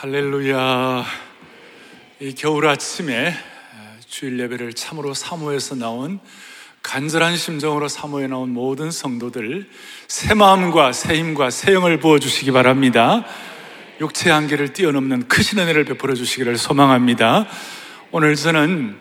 [0.00, 1.04] 할렐루야.
[2.20, 3.34] 이 겨울 아침에
[4.06, 6.20] 주일 예배를 참으로 사모해서 나온
[6.84, 9.68] 간절한 심정으로 사모해 나온 모든 성도들
[10.06, 13.26] 새 마음과 새 힘과 새 영을 부어 주시기 바랍니다.
[14.00, 17.48] 육체 한계를 뛰어넘는 크신 은혜를 베풀어 주시기를 소망합니다.
[18.12, 18.96] 오늘 저는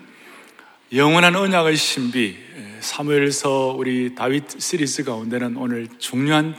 [0.94, 2.38] 영원한 언약의 신비
[2.80, 6.56] 사무엘서 우리 다윗 시리즈 가운데는 오늘 중요한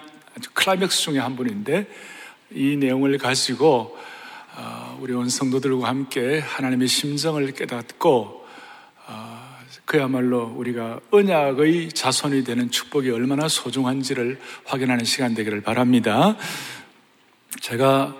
[0.55, 1.89] 클라이맥스 중에 한 분인데
[2.53, 4.09] 이 내용을 가지고 어,
[5.01, 8.47] 우리 온 성도들과 함께 하나님의 심정을 깨닫고
[9.07, 16.37] 어, 그야말로 우리가 언약의 자손이 되는 축복이 얼마나 소중한지를 확인하는 시간 되기를 바랍니다.
[17.61, 18.17] 제가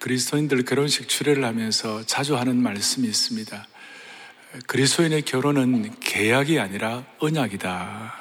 [0.00, 3.66] 그리스도인들 결혼식 추례를 하면서 자주 하는 말씀이 있습니다.
[4.66, 8.14] 그리스도인의 결혼은 계약이 아니라 언약이다.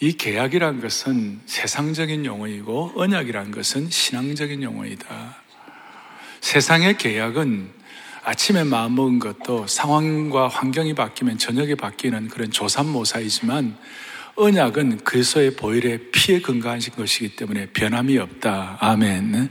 [0.00, 5.41] 이 계약이란 것은 세상적인 용어이고 언약이란 것은 신앙적인 용어이다.
[6.42, 7.70] 세상의 계약은
[8.24, 13.78] 아침에 마음먹은 것도 상황과 환경이 바뀌면 저녁에 바뀌는 그런 조삼모사이지만
[14.34, 18.78] 언약은 그리스도의 보혈의 피에 근거한 것이기 때문에 변함이 없다.
[18.80, 19.50] 아멘.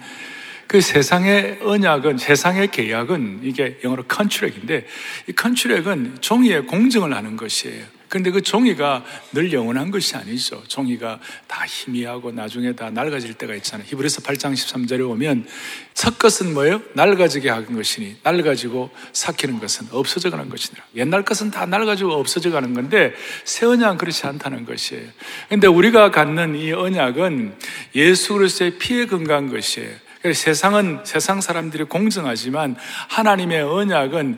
[0.67, 4.85] 그 세상의 언약은, 세상의 계약은 이게 영어로 컨트랙인데
[5.27, 7.85] 이 컨트랙은 종이에 공증을 하는 것이에요.
[8.11, 10.61] 그런데 그 종이가 늘 영원한 것이 아니죠.
[10.67, 13.87] 종이가 다 희미하고 나중에 다 낡아질 때가 있잖아요.
[13.87, 15.47] 히브리서 8장 13절에 오면
[15.93, 16.81] 첫 것은 뭐예요?
[16.93, 20.83] 낡아지게 하는 것이니 낡아지고 삭히는 것은 없어져 가는 것이니라.
[20.97, 23.13] 옛날 것은 다 낡아지고 없어져 가는 건데
[23.45, 25.07] 새 언약은 그렇지 않다는 것이에요.
[25.47, 27.55] 근데 우리가 갖는 이 언약은
[27.95, 30.10] 예수 그리스도의 피에 근거한 것이에요.
[30.33, 32.75] 세상은 세상 사람들이 공정하지만
[33.09, 34.37] 하나님의 언약은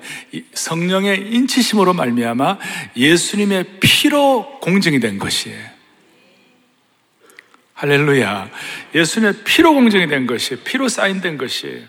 [0.53, 2.57] 성령의 인치심으로 말미암아
[2.95, 5.73] 예수님의 피로 공정이 된 것이에요.
[7.73, 8.49] 할렐루야.
[8.95, 10.61] 예수님의 피로 공정이 된 것이에요.
[10.63, 11.81] 피로 사인된 것이에요.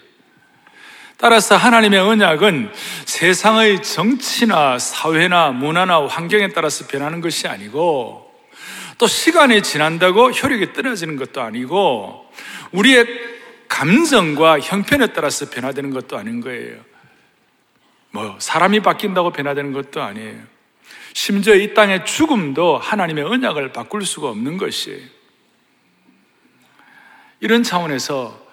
[1.17, 2.73] 따라서 하나님의 언약은
[3.07, 8.29] 세상의 정치나 사회나 문화나 환경에 따라서 변하는 것이 아니고
[8.99, 12.27] 또 시간이 지난다고 효력이 떨어지는 것도 아니고
[12.73, 13.07] 우리의
[13.69, 16.81] 감정과 형편에 따라서 변화되는 것도 아닌 거예요.
[18.11, 20.41] 뭐, 사람이 바뀐다고 변화되는 것도 아니에요.
[21.13, 25.01] 심지어 이 땅의 죽음도 하나님의 언약을 바꿀 수가 없는 것이에요.
[27.41, 28.45] 이런 차원에서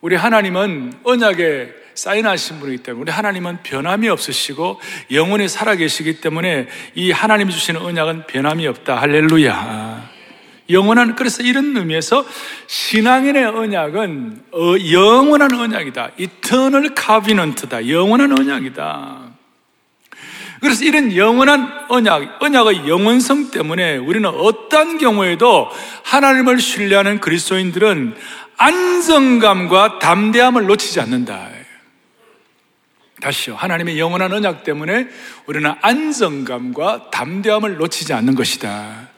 [0.00, 4.80] 우리 하나님은 언약에 사인하신 분이기 때문에 우리 하나님은 변함이 없으시고
[5.12, 9.00] 영원히 살아계시기 때문에 이 하나님이 주시는 언약은 변함이 없다.
[9.00, 10.19] 할렐루야.
[10.70, 12.24] 영원한 그래서 이런 의미에서
[12.66, 16.10] 신앙인의 언약은 어, 영원한 언약이다.
[16.18, 17.88] 이터널 카비넌트다.
[17.88, 19.30] 영원한 언약이다.
[20.60, 25.70] 그래서 이런 영원한 언약, 언약의 영원성 때문에 우리는 어떤 경우에도
[26.04, 28.14] 하나님을 신뢰하는 그리스도인들은
[28.58, 31.48] 안정감과 담대함을 놓치지 않는다.
[33.20, 33.54] 다시요.
[33.54, 35.08] 하나님의 영원한 언약 때문에
[35.46, 39.09] 우리는 안정감과 담대함을 놓치지 않는 것이다.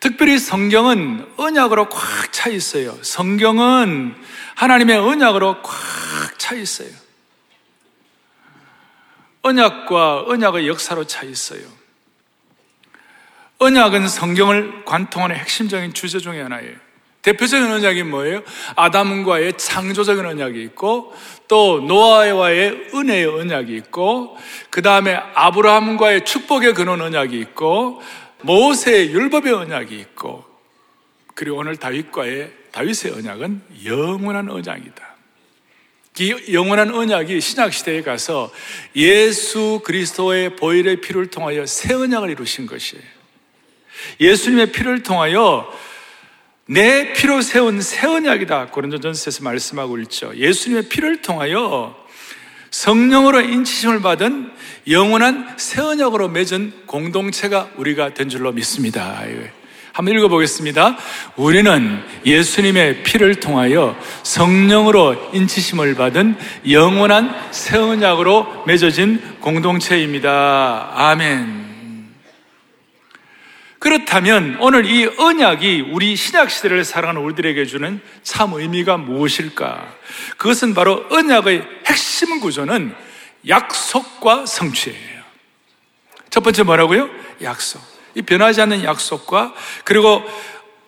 [0.00, 2.96] 특별히 성경은 언약으로 꽉 차 있어요.
[3.02, 4.14] 성경은
[4.54, 6.88] 하나님의 언약으로 꽉 차 있어요.
[9.42, 11.62] 언약과 언약의 역사로 차 있어요.
[13.58, 16.76] 언약은 성경을 관통하는 핵심적인 주제 중의 하나예요.
[17.22, 18.42] 대표적인 언약이 뭐예요?
[18.76, 21.12] 아담과의 창조적인 언약이 있고,
[21.48, 24.38] 또 노아와의 은혜의 언약이 있고,
[24.70, 28.00] 그 다음에 아브라함과의 축복의 근원 언약이 있고,
[28.42, 30.44] 모세의 율법의 언약이 있고
[31.34, 35.08] 그리고 오늘 다윗과의 다윗의 언약은 영원한 언약이다.
[36.20, 38.52] 이 영원한 언약이 신약 시대에 가서
[38.96, 43.04] 예수 그리스도의 보혈의 피를 통하여 새 언약을 이루신 것이에요.
[44.20, 45.72] 예수님의 피를 통하여
[46.66, 48.66] 내 피로 세운 새 언약이다.
[48.66, 50.36] 고린도전서에서 말씀하고 있죠.
[50.36, 52.07] 예수님의 피를 통하여
[52.70, 54.50] 성령으로 인치심을 받은
[54.88, 59.22] 영원한 새 언약으로 맺은 공동체가 우리가 된 줄로 믿습니다.
[59.92, 60.96] 한번 읽어보겠습니다.
[61.36, 66.36] 우리는 예수님의 피를 통하여 성령으로 인치심을 받은
[66.70, 70.90] 영원한 새 언약으로 맺어진 공동체입니다.
[70.94, 71.67] 아멘.
[73.78, 79.86] 그렇다면 오늘 이 언약이 우리 신약 시대를 살아가는 우리들에게 주는 참 의미가 무엇일까?
[80.36, 82.94] 그것은 바로 언약의 핵심 구조는
[83.46, 85.22] 약속과 성취예요.
[86.30, 87.08] 첫 번째 뭐라고요?
[87.42, 87.80] 약속.
[88.14, 89.54] 이 변하지 않는 약속과
[89.84, 90.24] 그리고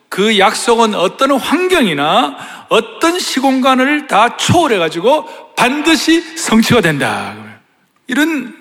[0.08, 7.36] 그 약속은 어떤 환경이나 어떤 시공간을 다 초월해 가지고 반드시 성취가 된다.
[8.08, 8.59] 이런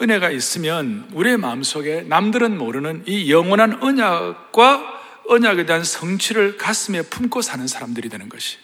[0.00, 7.66] 은혜가 있으면 우리의 마음속에 남들은 모르는 이 영원한 언약과 언약에 대한 성취를 가슴에 품고 사는
[7.66, 8.58] 사람들이 되는 것이.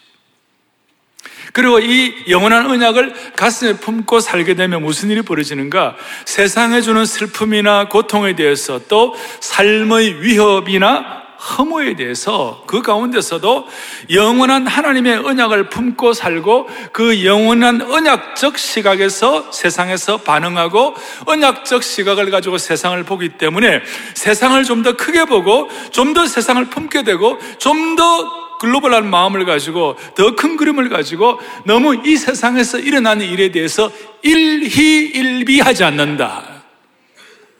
[1.53, 5.95] 그리고 이 영원한 언약을 가슴에 품고 살게 되면 무슨 일이 벌어지는가?
[6.25, 13.67] 세상에 주는 슬픔이나 고통에 대해서 또 삶의 위협이나 허무에 대해서 그 가운데서도
[14.11, 20.93] 영원한 하나님의 언약을 품고 살고 그 영원한 언약적 시각에서 세상에서 반응하고
[21.25, 23.81] 언약적 시각을 가지고 세상을 보기 때문에
[24.13, 30.35] 세상을 좀 더 크게 보고 좀 더 세상을 품게 되고 좀더 글로벌한 마음을 가지고 더
[30.35, 33.89] 큰 그림을 가지고 너무 이 세상에서 일어나는 일에 대해서
[34.21, 36.60] 일희일비하지 않는다.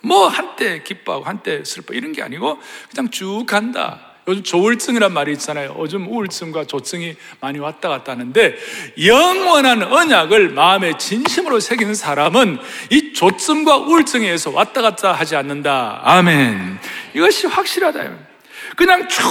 [0.01, 2.59] 뭐 한때 기뻐하고 한때 슬퍼 이런 게 아니고
[2.89, 4.11] 그냥 쭉 간다.
[4.27, 5.75] 요즘 조울증이란 말이 있잖아요.
[5.79, 8.55] 요즘 우울증과 조증이 많이 왔다 갔다 하는데
[9.03, 12.59] 영원한 언약을 마음에 진심으로 새기는 사람은
[12.91, 16.01] 이 조증과 우울증에 의해서 왔다 갔다 하지 않는다.
[16.03, 16.79] 아멘.
[17.15, 18.31] 이것이 확실하다.
[18.75, 19.21] 그냥 쭉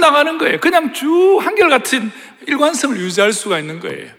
[0.00, 0.58] 나가는 거예요.
[0.60, 2.10] 그냥 쭉 한결같은
[2.46, 4.10] 일관성을 유지할 수가 있는 거예요.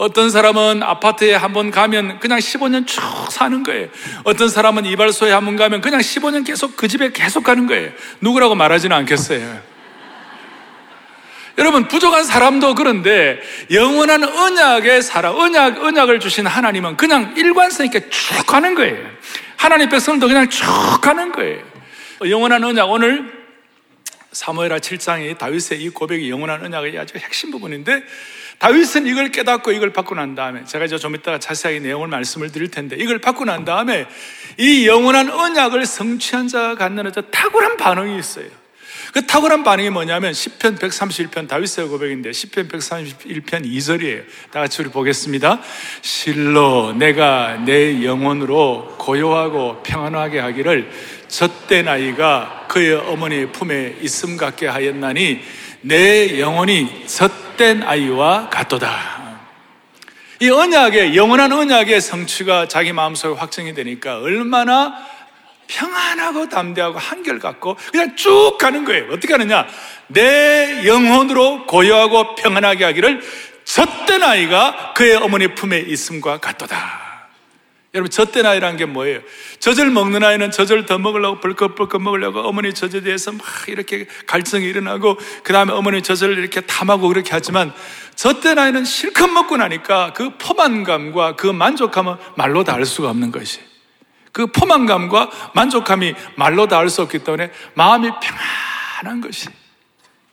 [0.00, 3.88] 어떤 사람은 아파트에 한 번 가면 그냥 15년 쭉 사는 거예요.
[4.24, 7.90] 어떤 사람은 이발소에 한 번 가면 그냥 15년 계속 그 집에 계속 가는 거예요.
[8.22, 9.60] 누구라고 말하지는 않겠어요.
[11.58, 18.46] 여러분, 부족한 사람도 그런데 영원한 언약의 사람, 언약, 언약을 주신 하나님은 그냥 일관성 있게 쭉
[18.46, 19.06] 가는 거예요.
[19.56, 20.64] 하나님 백성도 그냥 쭉
[21.02, 21.62] 가는 거예요.
[22.26, 23.38] 영원한 언약, 오늘
[24.32, 28.02] 사무엘하 7장이 다윗의 이 고백이 영원한 언약의 아주 핵심 부분인데
[28.60, 32.70] 다윗은 이걸 깨닫고 이걸 받고 난 다음에 제가 이제 좀 이따가 자세하게 내용을 말씀을 드릴
[32.70, 34.06] 텐데 이걸 받고 난 다음에
[34.58, 38.46] 이 영원한 언약을 성취한 자가 갖는 아주 탁월한 반응이 있어요.
[39.14, 44.24] 그 탁월한 반응이 뭐냐면 10편 131편 다윗의 고백인데 10편 131편 2절이에요.
[44.50, 45.60] 다 같이 우리 보겠습니다.
[46.02, 50.90] 실로 내가 내 영혼으로 고요하고 평안하게 하기를
[51.28, 55.40] 젖된 아이가 그의 어머니 품에 있음 같게 하였나니
[55.82, 59.20] 내 영혼이 젖된 아이와 같도다.
[60.40, 64.94] 이 언약의 영원한 언약의 성취가 자기 마음속에 확정이 되니까 얼마나
[65.66, 69.12] 평안하고 담대하고 한결같고 그냥 쭉 가는 거예요.
[69.12, 69.66] 어떻게 하느냐?
[70.08, 73.22] 내 영혼으로 고요하고 평안하게 하기를
[73.64, 77.09] 젖된 아이가 그의 어머니 품에 있음과 같도다.
[77.92, 79.20] 여러분, 젖된 아이라는 게 뭐예요?
[79.58, 85.18] 젖을 먹는 아이는 젖을 더 먹으려고 벌컥벌컥 먹으려고 어머니 젖에 대해서 막 이렇게 갈증이 일어나고
[85.42, 87.72] 그 다음에 어머니 젖을 이렇게 탐하고 그렇게 하지만
[88.14, 93.58] 젖된 아이는 실컷 먹고 나니까 그 포만감과 그 만족함은 말로 다할 수가 없는 것이.
[94.32, 99.48] 그 포만감과 만족함이 말로 다할수 없기 때문에 마음이 평안한 것이.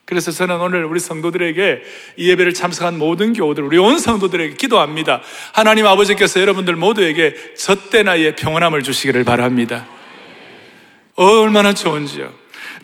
[0.07, 1.81] 그래서 저는 오늘 우리 성도들에게
[2.15, 5.21] 이 예배를 참석한 모든 교우들, 우리 온 성도들에게 기도합니다.
[5.51, 9.86] 하나님 아버지께서 여러분들 모두에게 젖된 아이의 평안함을 주시기를 바랍니다.
[11.15, 12.31] 얼마나 좋은지요.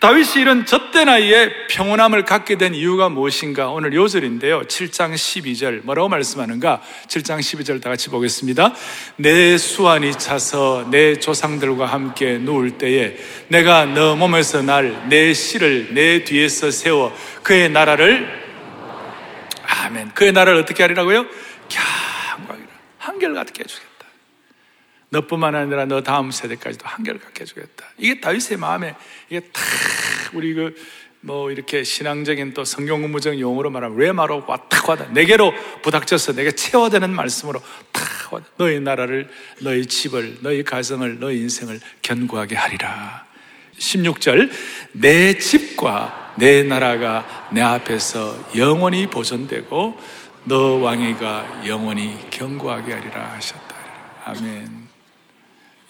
[0.04, 3.70] 다윗이 이런 젖된 아이의 평온함을 갖게 된 이유가 무엇인가?
[3.70, 4.64] 오늘 요절인데요.
[4.64, 5.86] 7장 12절.
[5.86, 6.82] 뭐라고 말씀하는가?
[7.08, 8.74] 7장 12절 다 같이 보겠습니다.
[9.16, 13.16] 내 수완이 차서 내 조상들과 함께 누울 때에
[13.48, 18.28] 내가 너 몸에서 날 내 씨를 내 뒤에서 세워 그의 나라를
[19.66, 20.12] 아멘.
[20.16, 21.26] 그의 나라를 어떻게 하리라고요?
[21.70, 22.68] 경광이라
[22.98, 23.93] 한결같게 해주겠다.
[25.14, 27.86] 너뿐만 아니라 너 다음 세대까지도 한결같게 해주겠다.
[27.98, 28.96] 이게 다윗의 마음에
[29.30, 29.64] 이게 탁
[30.34, 30.76] 우리 그
[31.26, 37.10] 뭐 이렇게 신앙적인 또 성경 공부적 용어로 말하면 레마로 왔다 와다 내게로 부닥쳐서 내게 채워되는
[37.10, 37.62] 말씀으로
[37.94, 39.30] 탁 와다 너희 나라를
[39.62, 43.26] 너희 집을 너희 가정을 너희 인생을 견고하게 하리라.
[43.80, 44.52] 16절
[44.92, 49.98] 내 집과 내 나라가 내 앞에서 영원히 보존되고
[50.44, 53.76] 너 왕위가 영원히 견고하게 하리라 하셨다.
[54.26, 54.83] 아멘.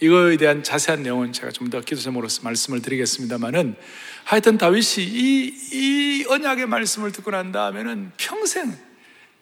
[0.03, 3.75] 이거에 대한 자세한 내용은 제가 좀 더 기도 제목으로서 말씀을 드리겠습니다만은
[4.25, 8.77] 하여튼 다윗이 이, 이 언약의 말씀을 듣고 난 다음에는 평생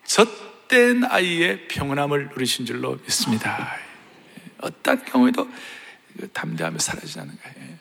[0.05, 3.75] 젖된 아이의 평온함을 누리신 줄로 믿습니다.
[4.59, 5.49] 어떤 경우에도
[6.31, 7.71] 담대함이 사라지지 않는 거예요.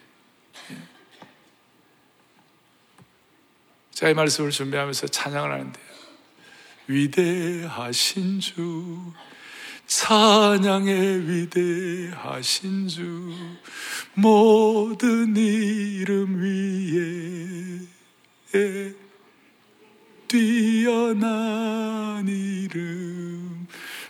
[3.92, 5.84] 제가 이 말씀을 준비하면서 찬양을 하는데요.
[6.86, 9.12] 위대하신 주,
[9.90, 13.34] 찬양의 위대하신 주
[14.14, 16.40] 모든 이름
[18.52, 18.94] 위에
[20.28, 23.66] 뛰어난 이름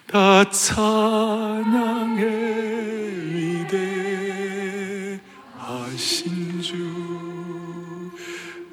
[0.07, 2.27] 다 찬양의
[5.73, 7.30] 위대하신 주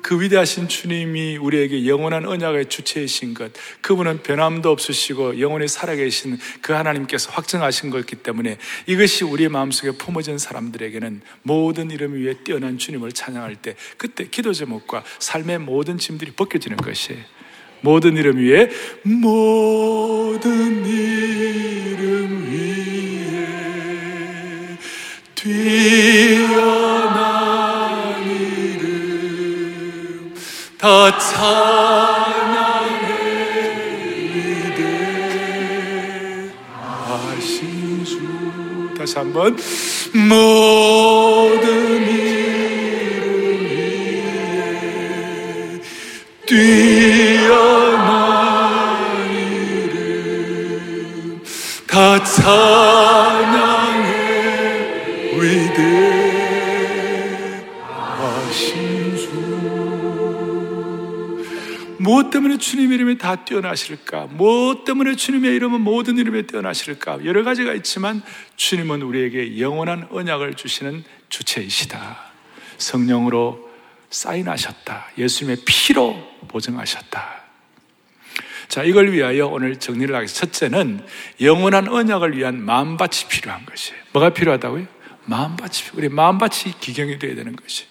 [0.07, 7.29] 그 위대하신 주님이 우리에게 영원한 언약의 주체이신 것, 그분은 변함도 없으시고 영원히 살아계신 그 하나님께서
[7.31, 13.75] 확정하신 것이기 때문에 이것이 우리의 마음속에 품어진 사람들에게는 모든 이름 위에 뛰어난 주님을 찬양할 때
[13.97, 17.17] 그때 기도 제목과 삶의 모든 짐들이 벗겨지는 것이
[17.81, 18.69] 모든 이름 위에
[19.03, 23.57] 모든 이름 위에
[25.35, 27.06] 뛰어
[30.77, 33.09] 더 찬양해
[34.35, 34.83] 위대
[37.07, 38.93] 하신 주.
[38.95, 39.57] 다시 한번.
[40.13, 44.21] 모든 이름 위에
[46.45, 47.49] 뛰어난
[49.33, 51.41] 이름
[51.87, 53.96] 다 찬양
[62.27, 64.27] 무엇 때문에 주님 이름이 다 뛰어나실까?
[64.31, 67.23] 무엇 때문에 주님의 이름은 모든 이름에 뛰어나실까?
[67.23, 68.21] 여러 가지가 있지만
[68.57, 72.17] 주님은 우리에게 영원한 언약을 주시는 주체이시다.
[72.77, 73.71] 성령으로
[74.09, 75.11] 사인하셨다.
[75.17, 77.43] 예수님의 피로 보증하셨다.
[78.67, 80.51] 자, 이걸 위하여 오늘 정리를 하겠습니다.
[80.51, 81.05] 첫째는
[81.39, 84.01] 영원한 언약을 위한 마음밭이 필요한 것이에요.
[84.11, 84.85] 뭐가 필요하다고요?
[85.25, 87.85] 마음밭이, 우리 마음밭이 기경이 되어야 되는 것이.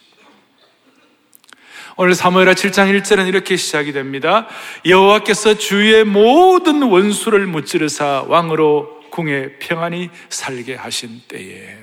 [1.99, 4.47] 오늘 사무엘하 7장 1절은 이렇게 시작이 됩니다.
[4.85, 11.75] 여호와께서 주의 모든 원수를 무찌르사 왕으로 궁에 평안히 살게 하신 때에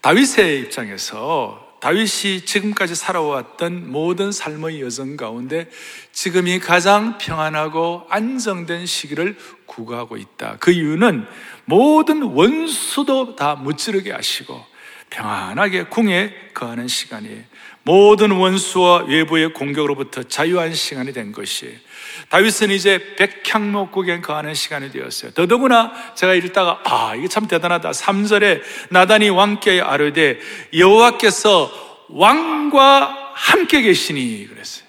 [0.00, 5.70] 다윗의 입장에서 다윗이 지금까지 살아왔던 모든 삶의 여정 가운데
[6.10, 10.56] 지금이 가장 평안하고 안정된 시기를 구가하고 있다.
[10.58, 11.24] 그 이유는
[11.66, 14.73] 모든 원수도 다 무찌르게 하시고
[15.14, 17.44] 평안하게 궁에 거하는 시간이
[17.84, 21.78] 모든 원수와 외부의 공격으로부터 자유한 시간이 된 것이
[22.30, 25.32] 다윗은 이제 백향목국에 거하는 시간이 되었어요.
[25.32, 27.90] 더더구나 제가 읽다가 아 이게 참 대단하다.
[27.90, 30.40] 3절에 나단이 왕께 아뢰되
[30.76, 34.84] 여호와께서 왕과 함께 계시니 그랬어요.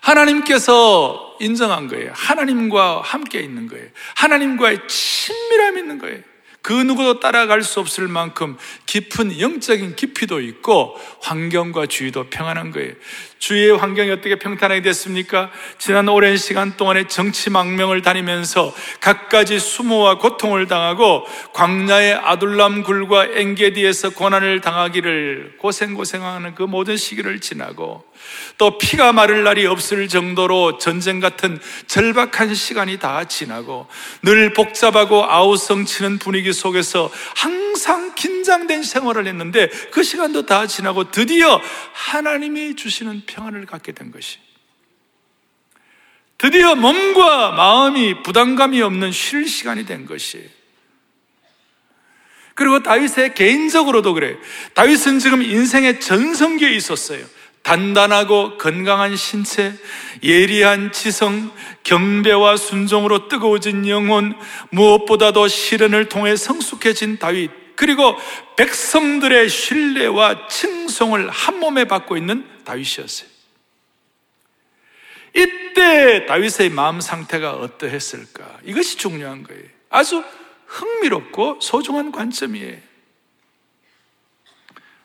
[0.00, 2.12] 하나님께서 인정한 거예요.
[2.14, 3.86] 하나님과 함께 있는 거예요.
[4.16, 6.33] 하나님과의 친밀함이 있는 거예요.
[6.64, 8.56] 그 누구도 따라갈 수 없을 만큼
[8.86, 12.94] 깊은 영적인 깊이도 있고 환경과 주위도 평안한 거예요.
[13.38, 15.50] 주위의 환경이 어떻게 평탄하게 됐습니까?
[15.76, 24.14] 지난 오랜 시간 동안에 정치 망명을 다니면서 갖가지 수모와 고통을 당하고 광야의 아둘람 굴과 엔게디에서
[24.14, 28.04] 고난을 당하기를 고생고생하는 그 모든 시기를 지나고
[28.58, 33.86] 또 피가 마를 날이 없을 정도로 전쟁 같은 절박한 시간이 다 지나고
[34.22, 41.60] 늘 복잡하고 아우성치는 분위기 속에서 항상 긴장된 생활을 했는데 그 시간도 다 지나고 드디어
[41.92, 44.38] 하나님이 주시는 평안을 갖게 된 것이
[46.38, 50.48] 드디어 몸과 마음이 부담감이 없는 쉴 시간이 된 것이
[52.54, 54.36] 그리고 다윗의 개인적으로도 그래.
[54.74, 57.24] 다윗은 지금 인생의 전성기에 있었어요.
[57.64, 59.74] 단단하고 건강한 신체,
[60.22, 61.50] 예리한 지성,
[61.82, 64.38] 경배와 순종으로 뜨거워진 영혼,
[64.70, 68.16] 무엇보다도 시련을 통해 성숙해진 다윗, 그리고
[68.56, 73.28] 백성들의 신뢰와 칭송을 한 몸에 받고 있는 다윗이었어요.
[75.34, 78.58] 이때 다윗의 마음 상태가 어떠했을까?
[78.64, 79.64] 이것이 중요한 거예요.
[79.88, 80.22] 아주
[80.66, 82.76] 흥미롭고 소중한 관점이에요.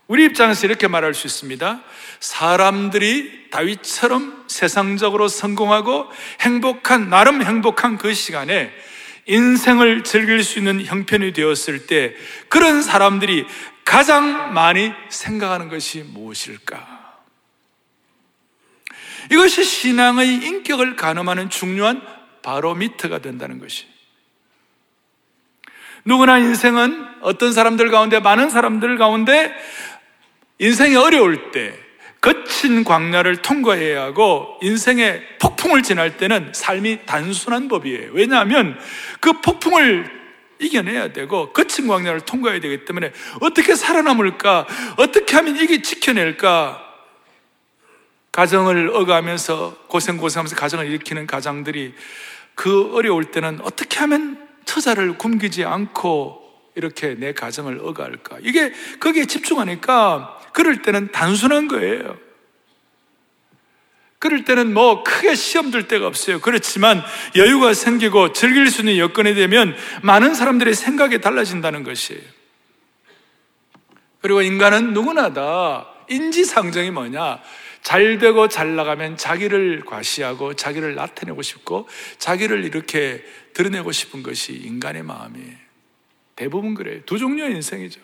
[0.09, 1.83] 우리 입장에서 이렇게 말할 수 있습니다.
[2.19, 6.07] 사람들이 다윗처럼 세상적으로 성공하고
[6.41, 8.73] 행복한, 나름 행복한 그 시간에
[9.27, 12.15] 인생을 즐길 수 있는 형편이 되었을 때
[12.47, 13.45] 그런 사람들이
[13.85, 17.19] 가장 많이 생각하는 것이 무엇일까?
[19.31, 22.01] 이것이 신앙의 인격을 가늠하는 중요한
[22.41, 23.85] 바로미터가 된다는 것이.
[26.05, 29.53] 누구나 인생은 어떤 사람들 가운데, 많은 사람들 가운데
[30.59, 31.73] 인생이 어려울 때,
[32.21, 38.11] 거친 광야를 통과해야 하고 인생의 폭풍을 지날 때는 삶이 단순한 법이에요.
[38.11, 38.77] 왜냐하면
[39.21, 40.19] 그 폭풍을
[40.59, 44.67] 이겨내야 되고 거친 광야를 통과해야 되기 때문에 어떻게 살아남을까?
[44.97, 46.85] 어떻게 하면 이게 지켜낼까?
[48.33, 51.93] 가정을 어가면서 고생고생하면서 가정을 일으키는 가장들이
[52.53, 56.41] 그 어려울 때는 어떻게 하면 처자를 굶기지 않고
[56.75, 58.39] 이렇게 내 가정을 어가할까?
[58.41, 62.17] 이게 거기에 집중하니까 그럴 때는 단순한 거예요.
[64.19, 66.41] 그럴 때는 뭐 크게 시험 들 데가 없어요.
[66.41, 67.01] 그렇지만
[67.37, 72.21] 여유가 생기고 즐길 수 있는 여건이 되면 많은 사람들의 생각이 달라진다는 것이에요.
[74.21, 77.41] 그리고 인간은 누구나 다 인지상정이 뭐냐?
[77.81, 81.87] 잘 되고 잘 나가면 자기를 과시하고 자기를 나타내고 싶고
[82.17, 85.55] 자기를 이렇게 드러내고 싶은 것이 인간의 마음이에요.
[86.35, 87.01] 대부분 그래요.
[87.05, 88.01] 두 종류의 인생이죠.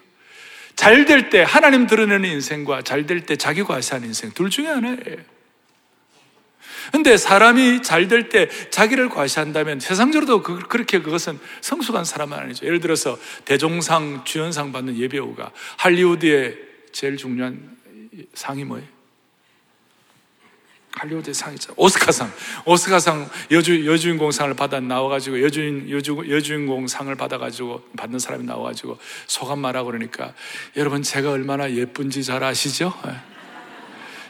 [0.76, 5.36] 잘 될 때 하나님 드러내는 인생과 잘 될 때 자기 과시하는 인생 둘 중에 하나예요.
[6.92, 12.66] 근데 사람이 잘 될 때 자기를 과시한다면 세상적으로도 그, 렇게 그것은 성숙한 사람은 아니죠.
[12.66, 16.58] 예를 들어서 대종상, 주연상 받는 예배우가 할리우드의
[16.92, 17.76] 제일 중요한
[18.34, 18.95] 상이 뭐예요?
[20.96, 21.74] 할리우드 상이죠.
[21.76, 22.32] 오스카상.
[22.66, 28.98] 오스카상 여주, 여주인공상을 받아 나와 가지고 여주인, 여주, 여주인공상을 받아 가지고 받는 사람이 나와 가지고
[29.28, 30.34] 소감 말하고 그러니까
[30.78, 32.94] 여러분 제가 얼마나 예쁜지 잘 아시죠?
[33.08, 33.36] 예.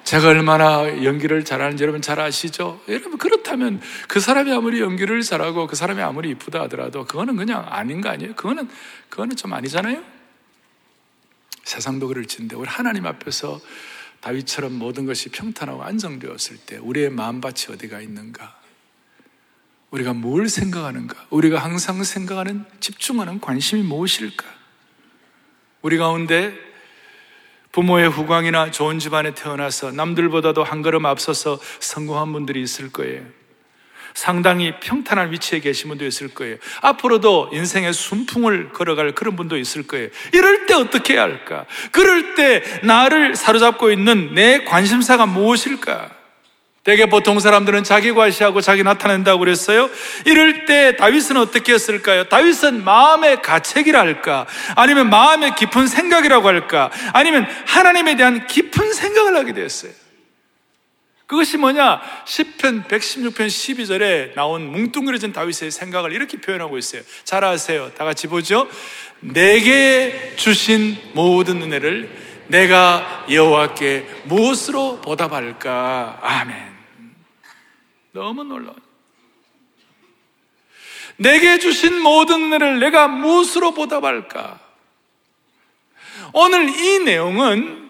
[0.04, 2.80] 제가 얼마나 연기를 잘하는지 여러분 잘 아시죠?
[2.88, 8.02] 여러분 그렇다면 그 사람이 아무리 연기를 잘하고 그 사람이 아무리 이쁘다 하더라도 그거는 그냥 아닌
[8.02, 8.36] 거 아니에요?
[8.36, 8.70] 그거는
[9.10, 10.04] 그거는 좀 아니잖아요.
[11.64, 13.60] 세상도 그럴지인데 우리 하나님 앞에서
[14.26, 18.60] 다윗처럼 모든 것이 평탄하고 안정되었을 때 우리의 마음밭이 어디가 있는가?
[19.92, 21.28] 우리가 뭘 생각하는가?
[21.30, 24.44] 우리가 항상 생각하는 집중하는 관심이 무엇일까?
[25.84, 26.58] 우리 가운데
[27.72, 33.24] 부모의 후광이나 좋은 집안에 태어나서 남들보다도 한 걸음 앞서서 성공한 분들이 있을 거예요.
[34.16, 36.56] 상당히 평탄한 위치에 계신 분도 있을 거예요.
[36.82, 40.08] 앞으로도 인생의 순풍을 걸어갈 그런 분도 있을 거예요.
[40.34, 41.66] 이럴 때 어떻게 해야 할까?
[41.92, 46.10] 그럴 때 나를 사로잡고 있는 내 관심사가 무엇일까?
[46.86, 49.90] 대개 보통 사람들은 자기 과시하고 자기 나타낸다고 그랬어요.
[50.26, 52.26] 이럴 때 다윗은 어떻게 했을까요?
[52.26, 54.46] 다윗은 마음의 가책이라 할까?
[54.76, 56.92] 아니면 마음의 깊은 생각이라고 할까?
[57.12, 60.05] 아니면 하나님에 대한 깊은 생각을 하게 되었어요.
[61.28, 62.02] 그것이 뭐냐?
[62.26, 67.02] 10편 116편 12절에 나온 뭉뚱그려진 다윗의 생각을 이렇게 표현하고 있어요.
[67.24, 67.92] 잘 아세요.
[67.96, 68.68] 다 같이 보죠.
[69.22, 76.20] 내게 주신 모든 은혜를 내가 여호와께 무엇으로 보답할까?
[76.22, 76.76] 아멘.
[78.12, 78.76] 너무 놀라워.
[81.18, 84.60] 내게 주신 모든 은혜를 내가 무엇으로 보답할까?
[86.34, 87.85] 오늘 이 내용은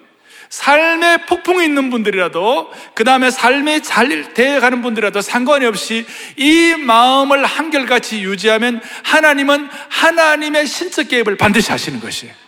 [0.49, 6.05] 삶의 폭풍이 있는 분들이라도 그 다음에 삶이 잘 되어가는 분들이라도 상관이 없이
[6.37, 12.44] 이 마음을 한결같이 유지하면 하나님은 하나님의 신적 개입을 반드시 하시는 것이에요.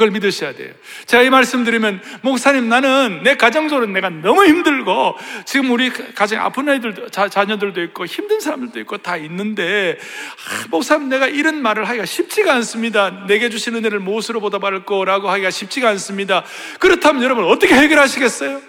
[0.00, 0.72] 그걸 믿으셔야 돼요.
[1.04, 6.70] 제가 이 말씀 드리면, 목사님, 나는 내 가정적으로 내가 너무 힘들고, 지금 우리 가정 아픈
[6.70, 12.06] 아이들도, 자, 자녀들도 있고, 힘든 사람들도 있고, 다 있는데, 아, 목사님, 내가 이런 말을 하기가
[12.06, 13.26] 쉽지가 않습니다.
[13.26, 16.44] 내게 주신 은혜를 무엇으로 보답할 거라고 하기가 쉽지가 않습니다.
[16.78, 18.62] 그렇다면 여러분, 어떻게 해결하시겠어요?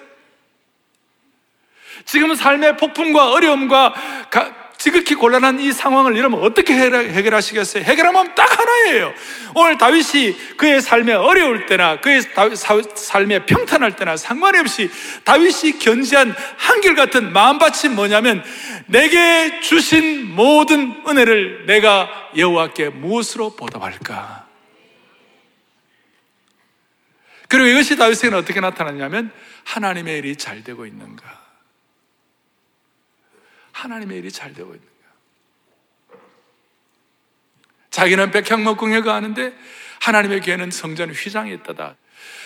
[2.04, 3.94] 지금 삶의 폭풍과 어려움과
[4.30, 7.84] 가, 지극히 곤란한 이 상황을 이러면 어떻게 해결하시겠어요?
[7.84, 9.13] 해결하면 딱 하나예요.
[9.54, 12.24] 오늘 다윗이 그의 삶에 어려울 때나 그의
[12.96, 14.89] 삶에 평탄할 때나 상관이 없이
[15.24, 18.44] 다윗이 견지한 한결같은 마음밭이 뭐냐면
[18.88, 24.48] 내게 주신 모든 은혜를 내가 여호와께 무엇으로 보답할까?
[27.50, 29.32] 그리고 이것이 다윗에게는 어떻게 나타났냐면
[29.63, 31.40] 하나님의 일이 잘 되고 있는가?
[33.82, 36.20] 하나님의 일이 잘 되고 있는 거야.
[37.89, 39.54] 자기는 백향목궁에 가는데
[40.02, 41.96] 하나님의 교회는 성전 휘장에 있다다.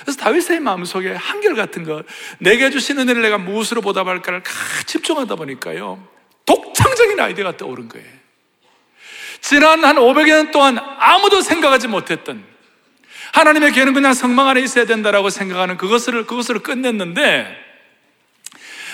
[0.01, 2.05] 그래서 다윗의 마음속에 한결 같은 것,
[2.39, 4.43] 내게 주신 은혜를 내가 무엇으로 보답할까를
[4.85, 6.07] 집중하다 보니까요,
[6.45, 8.07] 독창적인 아이디어가 떠오른 거예요.
[9.41, 12.43] 지난 한 500여 년 동안 아무도 생각하지 못했던
[13.33, 17.64] 하나님의 교회는 그냥 성망 안에 있어야 된다라고 생각하는 그것을, 그것을 끝냈는데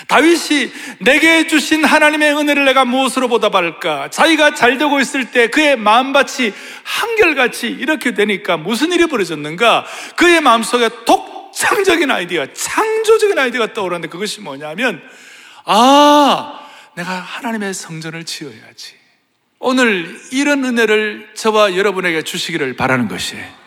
[0.08, 4.10] 다윗이 내게 주신 하나님의 은혜를 내가 무엇으로 보답할까?
[4.10, 9.86] 자기가 잘 되고 있을 때 그의 마음밭이 한결같이 이렇게 되니까 무슨 일이 벌어졌는가?
[10.16, 15.02] 그의 마음속에 독창적인 아이디어, 창조적인 아이디어가 떠오르는데 그것이 뭐냐면,
[15.64, 16.60] 아,
[16.94, 18.94] 내가 하나님의 성전을 지어야지.
[19.58, 23.61] 오늘 이런 은혜를 저와 여러분에게 주시기를 바라는 것이에요.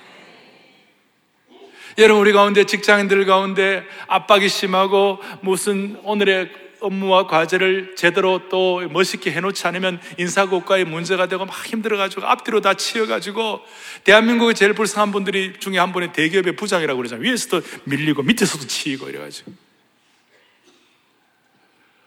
[1.98, 9.66] 여러분, 우리 가운데 직장인들 가운데 압박이 심하고 무슨 오늘의 업무와 과제를 제대로 또 멋있게 해놓지
[9.66, 13.62] 않으면 인사고과에 문제가 되고 막 힘들어가지고 앞뒤로 다 치여가지고
[14.04, 17.24] 대한민국의 제일 불쌍한 분들이 중에 한 분이 대기업의 부장이라고 그러잖아요.
[17.26, 19.54] 위에서도 밀리고 밑에서도 치이고 이래가지고.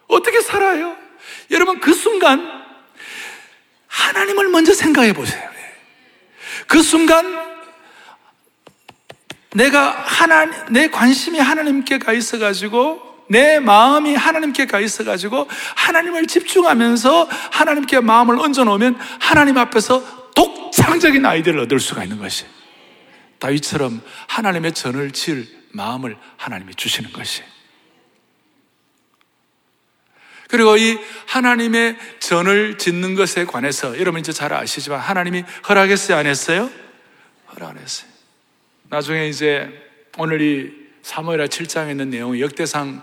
[0.08, 0.96] 어떻게 살아요?
[1.50, 2.62] 여러분, 그 순간
[3.86, 5.48] 하나님을 먼저 생각해 보세요.
[6.66, 7.47] 그 순간
[9.54, 18.00] 내가 하나, 내 관심이 하나님께 가 있어가지고, 내 마음이 하나님께 가 있어가지고, 하나님을 집중하면서 하나님께
[18.00, 22.44] 마음을 얹어놓으면 하나님 앞에서 독창적인 아이디어를 얻을 수가 있는 것이.
[23.38, 27.42] 다윗처럼 하나님의 전을 지을 마음을 하나님이 주시는 것이.
[30.48, 36.16] 그리고 이 하나님의 전을 짓는 것에 관해서 여러분 이제 잘 아시지만 하나님이 허락했어요?
[36.16, 36.70] 안 했어요?
[37.54, 38.17] 허락 안 했어요.
[38.90, 39.70] 나중에 이제
[40.16, 43.02] 오늘 이 사무엘하 7장에 있는 내용이 역대상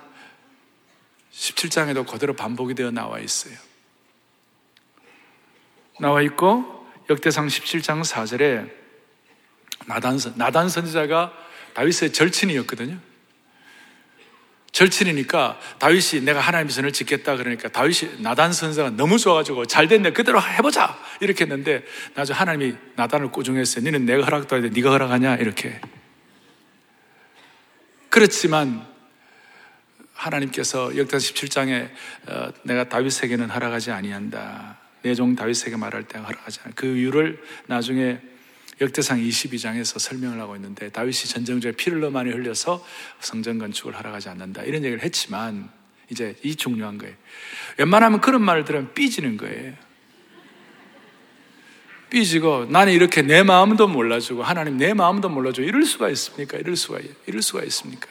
[1.31, 3.55] 17장에도 그대로 반복이 되어 나와 있어요.
[5.99, 8.71] 나와 있고 역대상 17장 4절에
[9.85, 11.31] 나단 선 나단 선지자가
[11.73, 12.99] 다윗의 절친이었거든요.
[14.75, 20.11] 절친이니까 다윗이 내가 하나님의 선을 짓겠다 그러니까 다윗이 나단 선사가 너무 좋아가지고 잘 됐네.
[20.11, 20.99] 그대로 해보자.
[21.21, 25.35] 이렇게 했는데 나중에 하나님이 나단을 꾸중했어요 너는 내가 허락도 하는데 네가 허락하냐?
[25.35, 25.79] 이렇게.
[28.09, 28.85] 그렇지만
[30.13, 31.89] 하나님께서 역대 17장에
[32.27, 34.77] 어, 내가 다윗에게는 허락하지 아니한다.
[35.03, 36.73] 내 종 다윗에게 말할 때 허락하지 않아.
[36.75, 38.19] 그 이유를 나중에
[38.81, 42.85] 역대상 22장에서 설명을 하고 있는데 다윗이 전쟁 중에 피를 너무 많이 흘려서
[43.19, 45.69] 성전 건축을 하러가지 않는다 이런 얘기를 했지만
[46.09, 47.15] 이제 이 중요한 거예요.
[47.77, 49.73] 웬만하면 그런 말을 들으면 삐지는 거예요.
[52.09, 56.57] 삐지고 나는 이렇게 내 마음도 몰라주고 하나님 내 마음도 몰라주고 이럴 수가 있습니까?
[56.57, 58.07] 이럴 수가 이럴 수가 있습니까?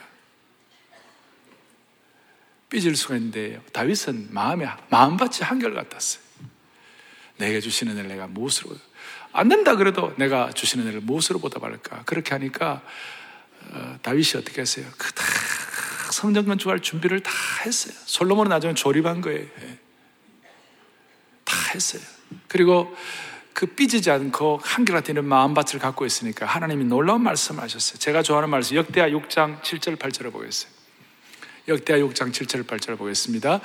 [2.70, 6.24] 삐질 수가 있는데 다윗은 마음에 마음밭이 한결 같았어요.
[7.36, 8.76] 내게 주시는 을 내가 무엇으로
[9.34, 12.04] 안 된다 그래도 내가 주시는 애를 무엇으로 보답할까?
[12.04, 12.82] 그렇게 하니까
[13.72, 14.86] 어, 다윗이 어떻게 했어요?
[14.96, 15.24] 그다
[16.12, 17.32] 성전 건축할 준비를 다
[17.66, 17.92] 했어요.
[18.06, 19.40] 솔로몬은 나중에 조립한 거예요.
[19.40, 19.78] 예.
[21.44, 22.00] 다 했어요.
[22.46, 22.96] 그리고
[23.52, 27.98] 그 삐지지 않고 한결같은 마음밭을 갖고 있으니까 하나님이 놀라운 말씀을 하셨어요.
[27.98, 30.70] 제가 좋아하는 말씀 역대하 6장 7절 8절을 보겠어요.
[31.66, 33.58] 역대하 6장 7절 8절 보겠습니다.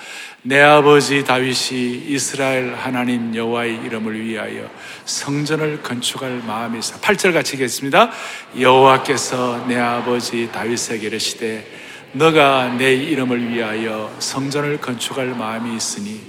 [0.43, 4.71] 내 아버지 다윗이 이스라엘 하나님 여호와의 이름을 위하여
[5.03, 6.97] 성전을 건축할 마음이 있어.
[7.01, 8.09] 8절 같이 읽겠습니다.
[8.57, 11.67] 여호와께서 내 아버지 다윗에게 이르시되
[12.13, 16.21] 너가 내 이름을 위하여 성전을 건축할 마음이 있으니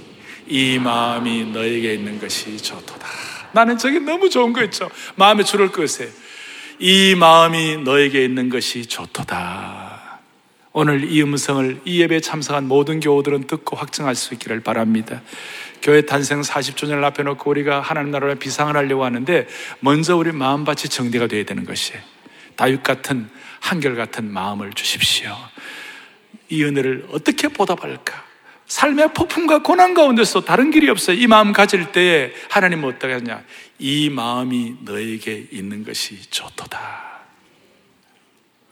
[0.47, 3.07] 이 마음이 너에게 있는 것이 좋도다.
[3.53, 4.89] 나는 저게 너무 좋은 거 있죠.
[5.15, 6.09] 마음에 줄을 끄세요.
[6.79, 9.90] 이 마음이 너에게 있는 것이 좋도다.
[10.73, 15.21] 오늘 이 음성을 이 예배에 참석한 모든 교우들은 듣고 확증할 수 있기를 바랍니다.
[15.81, 19.47] 교회 탄생 40주년을 앞에 놓고 우리가 하나님 나라에 비상을 하려고 하는데
[19.79, 22.01] 먼저 우리 마음밭이 정리가 되어야 되는 것이에요.
[22.55, 23.29] 다윗 같은
[23.59, 25.35] 한결 같은 마음을 주십시오.
[26.49, 28.31] 이 은혜를 어떻게 보답할까?
[28.67, 31.17] 삶의 폭풍과 고난 가운데서 다른 길이 없어요.
[31.17, 33.43] 이 마음 가질 때에 하나님은 어떻게 하냐?
[33.79, 36.79] 이 마음이 너에게 있는 것이 좋도다.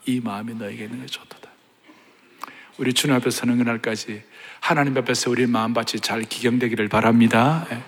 [0.06, 1.39] 이 마음이 너에게 있는 것이 좋도다.
[2.80, 4.22] 우리 주님 앞에 서는 그날까지
[4.58, 7.66] 하나님 앞에서 우리 마음밭이 잘 기경되기를 바랍니다.
[7.70, 7.82] 예.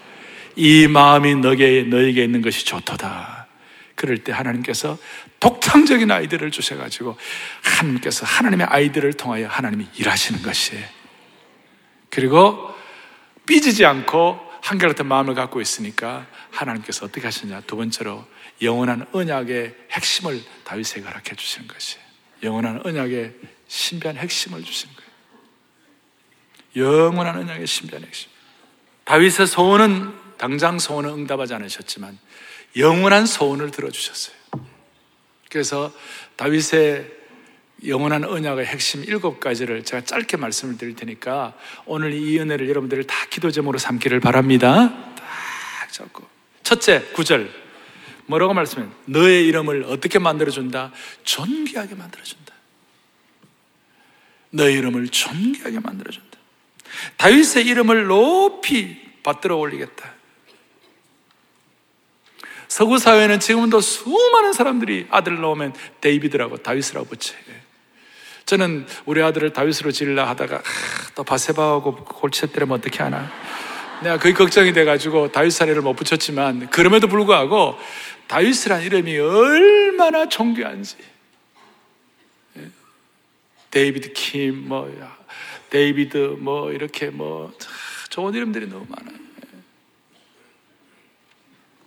[0.54, 3.46] 이 마음이 너에게, 너에게 있는 것이 좋도다.
[3.94, 4.98] 그럴 때 하나님께서
[5.40, 7.16] 독창적인 아이들을 주셔가지고
[7.62, 10.84] 하나님께서 하나님의 아이들을 통하여 하나님이 일하시는 것이에요.
[12.10, 12.74] 그리고
[13.46, 17.62] 삐지지 않고 한결같은 마음을 갖고 있으니까 하나님께서 어떻게 하시냐.
[17.62, 18.26] 두 번째로
[18.60, 22.04] 영원한 언약의 핵심을 다윗에게 허락해 주시는 것이에요.
[22.42, 23.32] 영원한 언약의
[23.72, 24.90] 신비한 핵심을 주신
[26.74, 26.90] 거예요.
[26.90, 28.28] 영원한 언약의 신비한 핵심.
[29.04, 32.18] 다윗의 소원은 당장 소원은 응답하지 않으셨지만
[32.76, 34.36] 영원한 소원을 들어주셨어요.
[35.50, 35.90] 그래서
[36.36, 37.10] 다윗의
[37.86, 41.54] 영원한 언약의 핵심 일곱 가지를 제가 짧게 말씀을 드릴 테니까
[41.86, 45.14] 오늘 이 은혜를 여러분들이 다 기도 제목으로 삼기를 바랍니다.
[45.16, 46.28] 딱 잡고.
[46.62, 47.50] 첫째, 구절.
[48.26, 48.86] 뭐라고 말씀해?
[49.06, 50.92] 너의 이름을 어떻게 만들어준다?
[51.24, 52.51] 존귀하게 만들어준다.
[54.52, 56.38] 너의 이름을 존귀하게 만들어준다.
[57.16, 60.12] 다윗의 이름을 높이 받들어 올리겠다.
[62.68, 67.38] 서구 사회는 지금도 수많은 사람들이 아들 낳으면 데이비드라고 다윗이라고 붙여요.
[68.46, 70.62] 저는 우리 아들을 다윗으로 지으려 하다가 아,
[71.14, 73.30] 또 밧세바하고 골치 때리면 어떻게 하나.
[74.02, 77.78] 내가 거의 걱정이 돼가지고 다윗 사례를 못 붙였지만 그럼에도 불구하고
[78.26, 80.96] 다윗이란 이름이 얼마나 존귀한지
[83.72, 84.88] 데이비드 킴, 뭐,
[85.70, 87.52] 데이비드, 뭐, 이렇게 뭐,
[88.10, 89.16] 좋은 이름들이 너무 많아요.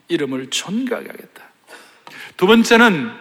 [0.07, 1.43] 이름을 존귀하게 하겠다.
[2.35, 3.11] 두 번째는,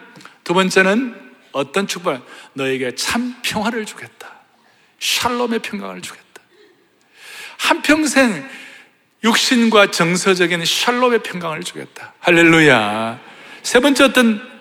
[0.43, 1.15] 두 번째는
[1.51, 2.19] 어떤 축복?
[2.53, 4.41] 너에게 참 평화를 주겠다.
[4.99, 6.25] 샬롬의 평강을 주겠다.
[7.59, 8.49] 한평생
[9.23, 12.13] 육신과 정서적인 샬롬의 평강을 주겠다.
[12.19, 13.19] 할렐루야.
[13.61, 14.54] 세 번째 어떤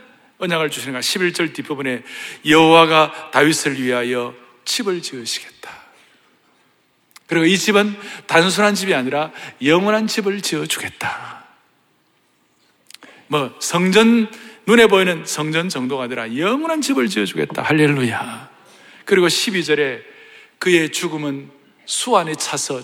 [0.45, 2.03] 언약을 주시는가 11절 뒷부분에
[2.47, 5.85] 여호와가 다윗을 위하여 집을 지으시겠다.
[7.27, 11.45] 그리고 이 집은 단순한 집이 아니라 영원한 집을 지어 주겠다.
[13.27, 14.31] 뭐 성전
[14.67, 17.63] 눈에 보이는 성전 정도가 아니라 영원한 집을 지어 주겠다.
[17.63, 18.51] 할렐루야.
[19.05, 20.03] 그리고 12절에
[20.59, 21.51] 그의 죽음은
[21.87, 22.83] 수 안에 차서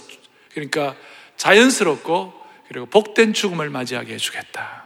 [0.53, 0.97] 그러니까
[1.37, 2.35] 자연스럽고
[2.69, 4.80] 그리고 복된 죽음을 맞이하게 해 주겠다.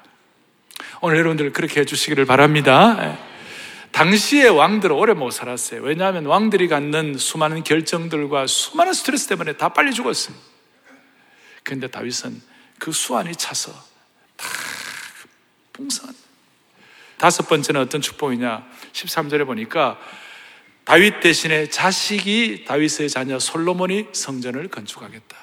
[1.04, 2.96] 오늘 여러분들 그렇게 해주시기를 바랍니다.
[3.00, 3.18] 예.
[3.92, 5.82] 당시의 왕들은 오래 못 살았어요.
[5.82, 10.34] 왜냐하면 왕들이 갖는 수많은 결정들과 수많은 스트레스 때문에 다 빨리 죽었어요.
[11.62, 12.40] 그런데 다윗은
[12.78, 13.70] 그 수완이 차서
[14.38, 14.46] 다
[15.74, 16.14] 풍성한.
[17.18, 18.66] 다섯 번째는 어떤 축복이냐?
[18.94, 20.00] 13절에 보니까
[20.84, 25.36] 다윗 대신에 자식이 다윗의 자녀 솔로몬이 성전을 건축하겠다.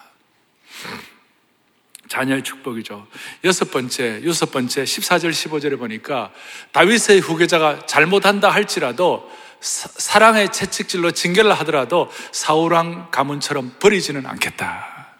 [2.11, 3.07] 자녀의 축복이죠.
[3.45, 6.33] 여섯 번째, 여섯 번째, 14절, 15절에 보니까
[6.73, 15.15] 다윗의 후계자가 잘못한다 할지라도 사, 랑의 채찍질로 징계를 하더라도 사울왕 가문처럼 버리지는 않겠다.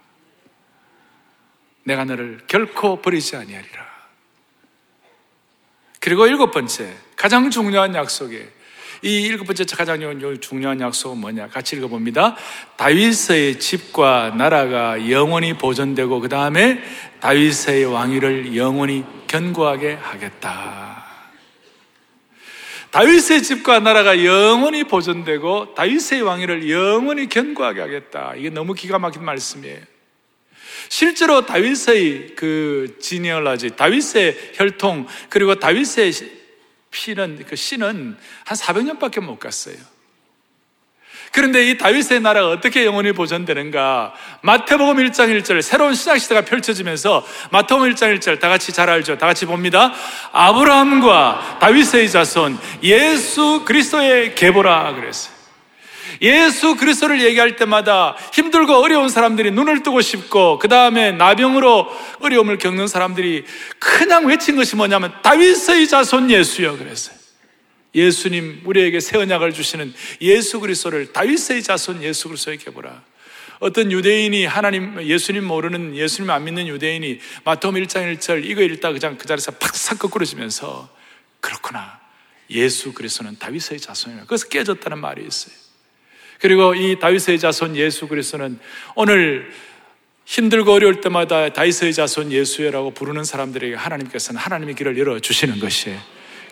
[1.83, 3.85] 내가 너를 결코 버리지 아니하리라.
[6.01, 8.43] 그리고 일곱 번째, 가장 중요한 약속이
[9.03, 9.99] 이 일곱 번째 가장
[10.39, 11.47] 중요한 약속은 뭐냐?
[11.47, 12.35] 같이 읽어봅니다.
[12.77, 16.83] 다윗의 집과 나라가 영원히 보존되고 그 다음에
[17.19, 21.03] 다윗의 왕위를 영원히 견고하게 하겠다.
[22.91, 28.33] 다윗의 집과 나라가 영원히 보존되고 다윗의 왕위를 영원히 견고하게 하겠다.
[28.35, 29.79] 이게 너무 기가 막힌 말씀이에요.
[30.89, 36.40] 실제로 다윗의 그 지니얼라지, 다윗의 혈통, 그리고 다윗의
[36.91, 39.75] 피는, 그 씨는 한 400년밖에 못 갔어요.
[41.31, 44.13] 그런데 이 다윗의 나라가 어떻게 영원히 보존되는가?
[44.41, 49.17] 마태복음 1장 1절 새로운 시작 시대가 펼쳐지면서 마태복음 1장 1절 다 같이 잘 알죠?
[49.17, 49.93] 다 같이 봅니다.
[50.33, 55.30] 아브라함과 다윗의 자손 예수 그리스도의 계보라 그랬어요.
[56.21, 61.87] 예수 그리스도를 얘기할 때마다 힘들고 어려운 사람들이 눈을 뜨고 싶고 그 다음에 나병으로
[62.19, 63.45] 어려움을 겪는 사람들이
[63.79, 67.17] 그냥 외친 것이 뭐냐면 다윗의 자손 예수여 그랬어요.
[67.95, 73.03] 예수님 우리에게 새 언약을 주시는 예수 그리스도를 다윗의 자손 예수 그리스도에게 보라.
[73.59, 79.17] 어떤 유대인이 하나님 예수님 모르는 예수님 안 믿는 유대인이 마태복음 1장 1절 이거 읽다 그냥
[79.17, 80.89] 그 자리에서 팍싹 거꾸러지면서
[81.39, 81.99] 그렇구나.
[82.49, 84.25] 예수 그리스도는 다윗의 자손이라.
[84.25, 85.70] 그래서 깨졌다는 말이 있어요.
[86.41, 88.59] 그리고 이 다윗의 자손 예수 그리스도는
[88.95, 89.51] 오늘
[90.25, 95.99] 힘들고 어려울 때마다 다윗의 자손 예수여라고 부르는 사람들에게 하나님께서는 하나님의 길을 열어 주시는 것이에요.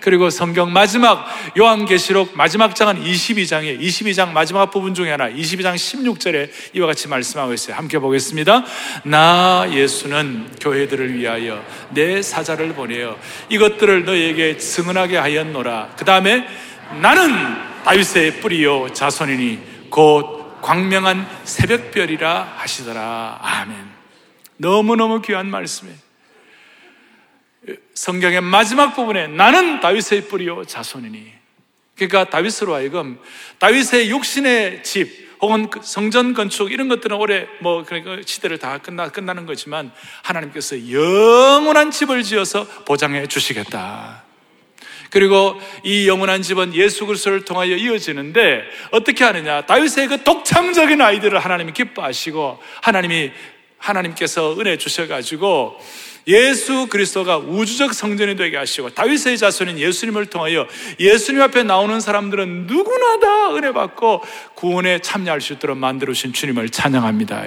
[0.02, 6.88] 그리고 성경 마지막 요한계시록 마지막 장은 22장에 22장 마지막 부분 중에 하나 22장 16절에 이와
[6.88, 7.76] 같이 말씀하고 있어요.
[7.76, 8.64] 함께 보겠습니다.
[9.04, 13.18] 나 예수는 교회들을 위하여 내 사자를 보내어
[13.50, 15.96] 이것들을 너에게 증언하게 하였노라.
[15.98, 16.48] 그 다음에
[17.02, 17.34] 나는
[17.84, 23.40] 다윗의 뿌리요 자손이니 곧 광명한 새벽별이라 하시더라.
[23.42, 23.76] 아멘.
[24.58, 25.98] 너무너무 귀한 말씀이에요.
[27.94, 31.34] 성경의 마지막 부분에 나는 다윗의 뿌리요 자손이니.
[31.96, 33.20] 그러니까 다윗으로 하여금
[33.60, 39.10] 다윗의 육신의 집 혹은 그 성전 건축 이런 것들은 올해 뭐 그러니까 시대를 다 끝나
[39.10, 39.92] 끝나는 거지만
[40.24, 44.24] 하나님께서 영원한 집을 지어서 보장해 주시겠다.
[45.10, 49.62] 그리고 이 영원한 집은 예수 그리스도를 통하여 이어지는데 어떻게 하느냐?
[49.62, 53.32] 다윗의 그 독창적인 아이들을 하나님이 기뻐하시고 하나님이
[53.78, 55.80] 하나님께서 은혜 주셔 가지고
[56.28, 60.68] 예수 그리스도가 우주적 성전이 되게 하시고 다윗의 자손인 예수님을 통하여
[61.00, 64.22] 예수님 앞에 나오는 사람들은 누구나 다 은혜 받고
[64.54, 67.46] 구원에 참여할 수 있도록 만들어 주신 주님을 찬양합니다.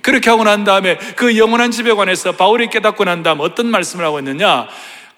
[0.00, 4.20] 그렇게 하고 난 다음에 그 영원한 집에 관해서 바울이 깨닫고 난 다음 어떤 말씀을 하고
[4.20, 4.68] 있느냐?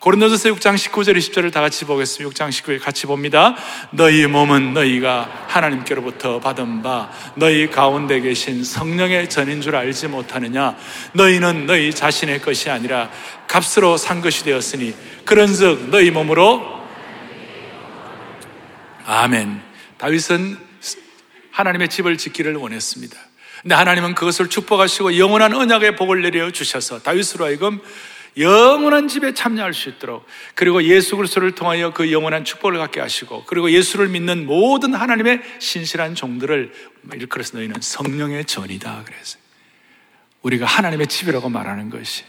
[0.00, 2.30] 고린도전서 6장 19절 20절을 다 같이 보겠습니다.
[2.34, 3.54] 6장 19절 같이 봅니다.
[3.90, 10.74] 너희 몸은 너희가 하나님께로부터 받은 바 너희 가운데 계신 성령의 전인 줄 알지 못하느냐
[11.12, 13.10] 너희는 너희 자신의 것이 아니라
[13.46, 14.94] 값으로 산 것이 되었으니
[15.26, 16.80] 그런즉 너희 몸으로
[19.04, 19.60] 아멘.
[19.98, 20.56] 다윗은
[21.50, 23.18] 하나님의 집을 짓기를 원했습니다.
[23.60, 27.80] 근데 하나님은 그것을 축복하시고 영원한 언약의 복을 내려 주셔서 다윗으로 하여금
[28.36, 33.70] 영원한 집에 참여할 수 있도록 그리고 예수 그리스도를 통하여 그 영원한 축복을 갖게 하시고 그리고
[33.70, 36.72] 예수를 믿는 모든 하나님의 신실한 종들을
[37.14, 39.38] 일컬어서 너희는 성령의 전이다 그래서
[40.42, 42.24] 우리가 하나님의 집이라고 말하는 것이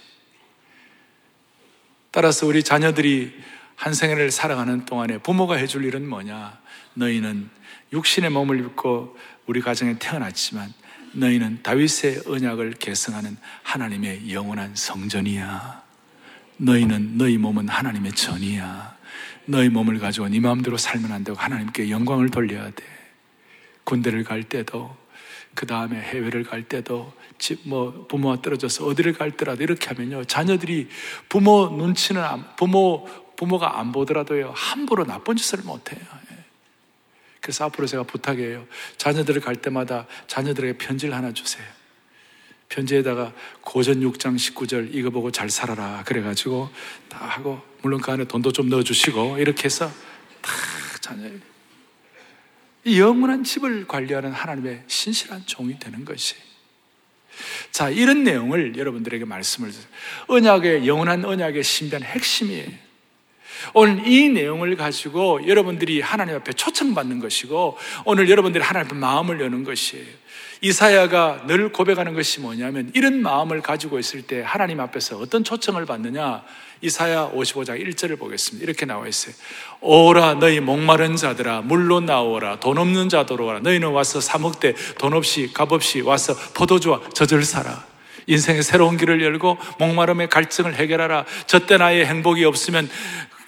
[2.10, 3.34] 따라서 우리 자녀들이
[3.76, 6.60] 한 생애를 살아가는 동안에 부모가 해줄 일은 뭐냐
[6.96, 7.50] 너희는
[7.94, 10.74] 육신의 몸을 입고 우리 가정에 태어났지만
[11.14, 15.81] 너희는 다윗의 언약을 계승하는 하나님의 영원한 성전이야.
[16.62, 18.98] 너희는 너희 몸은 하나님의 전이야.
[19.46, 22.84] 너희 몸을 가지고 네 마음대로 살면 안 되고 하나님께 영광을 돌려야 돼.
[23.84, 24.96] 군대를 갈 때도
[25.56, 30.88] 그 다음에 해외를 갈 때도 집 뭐 부모와 떨어져서 어디를 갈 때라도 이렇게 하면요 자녀들이
[31.28, 36.00] 부모 눈치는 안, 부모 부모가 안 보더라도요 함부로 나쁜 짓을 못 해요.
[36.32, 36.36] 예.
[37.42, 38.66] 그래서 앞으로 제가 부탁해요.
[38.98, 41.66] 자녀들을 갈 때마다 자녀들에게 편지를 하나 주세요.
[42.72, 46.04] 편지에다가 고전 6장 19절 이거 보고 잘 살아라.
[46.06, 46.70] 그래가지고
[47.10, 49.92] 다 하고, 물론 그 안에 돈도 좀 넣어주시고, 이렇게 해서
[50.42, 50.52] 다
[51.02, 51.40] 자녀예요.
[52.86, 56.36] 영원한 집을 관리하는 하나님의 신실한 종이 되는 것이.
[57.72, 59.72] 자, 이런 내용을 여러분들에게 말씀을.
[60.28, 62.70] 언약의, 영원한 언약의 신비한 핵심이에요.
[63.74, 69.64] 오늘 이 내용을 가지고 여러분들이 하나님 앞에 초청받는 것이고 오늘 여러분들이 하나님 앞에 마음을 여는
[69.64, 70.06] 것이에요.
[70.64, 76.44] 이사야가 늘 고백하는 것이 뭐냐면 이런 마음을 가지고 있을 때 하나님 앞에서 어떤 초청을 받느냐
[76.82, 78.64] 이사야 55장 1절을 보겠습니다.
[78.64, 79.34] 이렇게 나와 있어요.
[79.82, 85.72] 오라 너희 목마른 자들아 물로 나오라 돈 없는 자들아 너희는 와서 사먹되 돈 없이 값
[85.72, 87.84] 없이 와서 포도주와 젖을 사라.
[88.28, 91.26] 인생의 새로운 길을 열고 목마름의 갈증을 해결하라.
[91.48, 92.88] 저 때 나의 행복이 없으면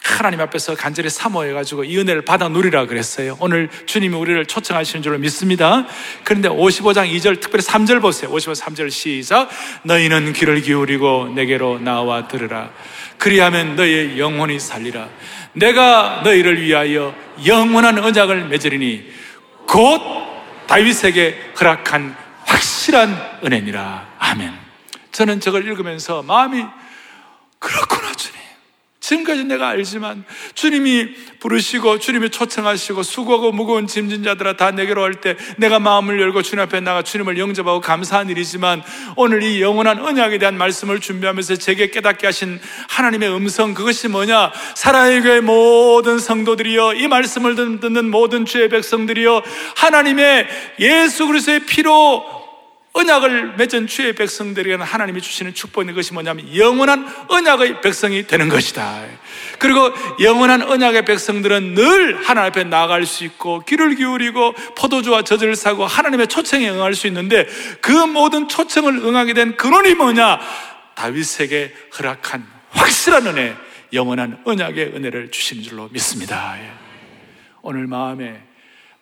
[0.04, 3.38] 하나님 앞에서 간절히 사모해가지고 이 은혜를 받아 누리라 그랬어요.
[3.40, 5.86] 오늘 주님이 우리를 초청하시는 줄로 믿습니다.
[6.26, 8.30] 그런데 55장 2절, 특별히 3절 보세요.
[8.30, 9.50] 55장 3절 시작.
[9.84, 12.72] 너희는 귀를 기울이고 내게로 나와 들으라.
[13.18, 15.08] 그리하면 너희의 영혼이 살리라.
[15.54, 19.10] 내가 너희를 위하여 영원한 언약을 맺으리니
[19.68, 20.02] 곧
[20.68, 24.16] 다윗에게 허락한 확실한 은혜니라.
[24.20, 24.54] 아멘.
[25.14, 26.66] 저는 저걸 읽으면서 마음이
[27.60, 28.03] 그렇구나.
[29.04, 30.24] 지금까지 내가 알지만
[30.56, 31.10] 주님이
[31.42, 36.64] 부르시고 주님이 초청하시고 수고하고 무거운 짐진 자들아 다 내게로 할 때 내가 마음을 열고 주님
[36.64, 38.82] 앞에 나가 주님을 영접하고 감사한 일이지만
[39.18, 44.52] 오늘 이 영원한 언약에 대한 말씀을 준비하면서 제게 깨닫게 하신 하나님의 음성 그것이 뭐냐?
[44.76, 49.44] 사랑의 교회 모든 성도들이여 이 말씀을 듣는 모든 주의 백성들이여
[49.76, 50.48] 하나님의
[50.80, 52.43] 예수 그리스도의 피로
[52.94, 59.04] 언약을 맺은 주의 백성들에게는 하나님이 주시는 축복인 것이 뭐냐면 영원한 언약의 백성이 되는 것이다.
[59.58, 65.88] 그리고 영원한 언약의 백성들은 늘 하나님 앞에 나아갈 수 있고 귀를 기울이고 포도주와 젖을 사고
[65.88, 67.48] 하나님의 초청에 응할 수 있는데
[67.82, 70.40] 그 모든 초청을 응하게 된 근원이 뭐냐?
[70.94, 73.56] 다윗에게 허락한 확실한 은혜,
[73.92, 76.56] 영원한 언약의 은혜를 주시는 줄로 믿습니다.
[76.60, 76.70] 예.
[77.64, 78.53] 오늘 마음에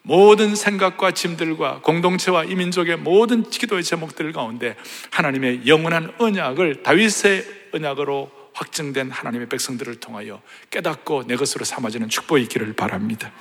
[0.03, 4.75] 모든 생각과 짐들과 공동체와 이민족의 모든 기도의 제목들 가운데
[5.11, 12.73] 하나님의 영원한 언약을 다윗의 언약으로 확증된 하나님의 백성들을 통하여 깨닫고 내 것으로 삼아지는 축복이 있기를
[12.73, 13.31] 바랍니다.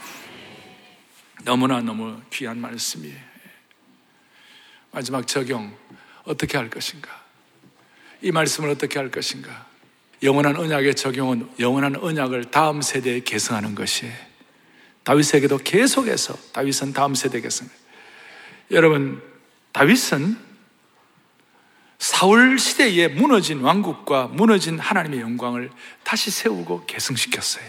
[1.45, 3.31] 너무나 너무 귀한 말씀이에요.
[4.93, 5.75] 마지막 적용
[6.25, 7.25] 어떻게 할 것인가?
[8.23, 9.67] 이 말씀을 어떻게 할 것인가?
[10.23, 14.30] 영원한 언약의 적용은 영원한 언약을 다음 세대에 계승하는 것이에요.
[15.05, 17.77] 다윗에게도 계속해서 다윗은 다음 세대겠습니다.
[18.73, 19.23] 여러분,
[19.73, 20.51] 다윗은
[21.99, 25.71] 사울 시대에 무너진 왕국과 무너진 하나님의 영광을
[26.03, 27.65] 다시 세우고 계승시켰어요.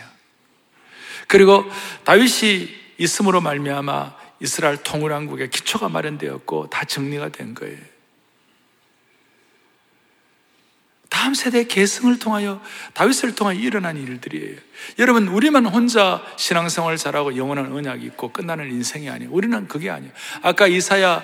[1.28, 1.66] 그리고
[2.06, 7.91] 다윗이 있음으로 말미암아 이스라엘 통일왕국의 기초가 마련되었고 다 정리가 된 거예요.
[11.12, 12.62] 다음 세대의 계승을 통하여
[12.94, 14.56] 다윗을 통하여 일어난 일들이에요.
[14.98, 19.30] 여러분 우리만 혼자 신앙생활 잘하고 영원한 언약이 있고 끝나는 인생이 아니에요.
[19.30, 20.14] 우리는 그게 아니에요.
[20.42, 21.22] 아까 이사야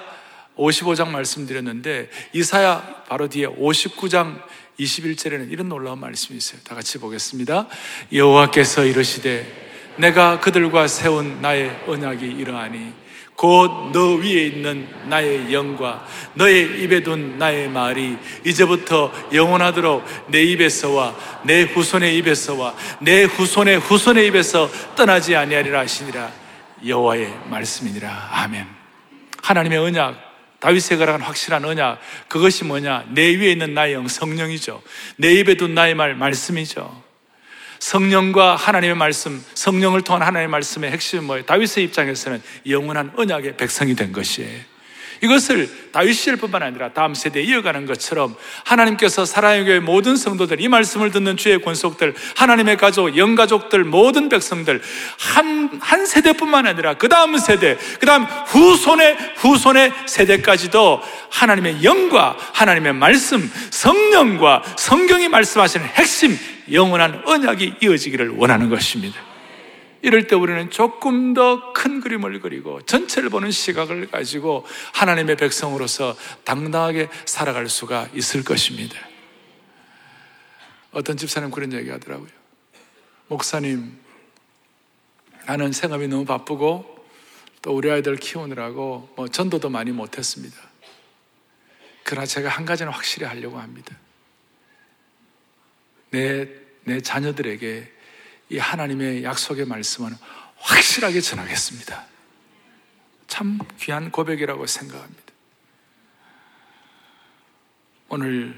[0.57, 4.43] 55장 말씀드렸는데 이사야 바로 뒤에 59장
[4.77, 6.59] 21절에는 이런 놀라운 말씀이 있어요.
[6.65, 7.69] 다 같이 보겠습니다.
[8.11, 13.06] 여호와께서 이르시되 내가 그들과 세운 나의 언약이 이러하니
[13.37, 21.15] 곧 너 위에 있는 나의 영과 너의 입에 둔 나의 말이 이제부터 영원하도록 내 입에서와
[21.43, 26.31] 내 후손의 입에서와 내 후손의 후손의 입에서 떠나지 아니하리라 하시니라.
[26.85, 28.29] 여호와의 말씀이니라.
[28.31, 28.65] 아멘.
[29.43, 30.27] 하나님의 언약
[30.59, 33.05] 다윗의 거란 확실한 언약 그것이 뭐냐?
[33.09, 34.81] 내 위에 있는 나의 영 성령이죠.
[35.17, 37.06] 내 입에 둔 나의 말 말씀이죠
[37.87, 41.45] 성령과 하나님의 말씀, 성령을 통한 하나님의 말씀의 핵심은 뭐예요?
[41.45, 44.59] 다윗의 입장에서는 영원한 언약의 백성이 된 것이에요.
[45.21, 51.11] 이것을 다윗 시절뿐만 아니라 다음 세대에 이어가는 것처럼 하나님께서 사랑의 교회 모든 성도들, 이 말씀을
[51.11, 54.81] 듣는 주의 권속들, 하나님의 가족, 영가족들, 모든 백성들,
[55.17, 62.93] 한, 한 세대뿐만 아니라 그 다음 세대, 그 다음 후손의 후손의 세대까지도 하나님의 영과 하나님의
[62.93, 66.37] 말씀, 성령과 성경이 말씀하시는 핵심,
[66.71, 69.36] 영원한 언약이 이어지기를 원하는 것입니다.
[70.01, 77.09] 이럴 때 우리는 조금 더 큰 그림을 그리고 전체를 보는 시각을 가지고 하나님의 백성으로서 당당하게
[77.25, 78.97] 살아갈 수가 있을 것입니다.
[80.91, 82.29] 어떤 집사님 그런 얘기 하더라고요.
[83.27, 83.97] 목사님,
[85.45, 87.05] 나는 생업이 너무 바쁘고
[87.61, 90.57] 또 우리 아이들 키우느라고 뭐 전도도 많이 못했습니다.
[92.03, 93.95] 그러나 제가 한 가지는 확실히 하려고 합니다.
[96.09, 96.47] 내,
[96.85, 97.96] 내 자녀들에게
[98.49, 100.11] 이 하나님의 약속의 말씀은
[100.57, 102.05] 확실하게 전하겠습니다.
[103.27, 105.23] 참 귀한 고백이라고 생각합니다.
[108.09, 108.55] 오늘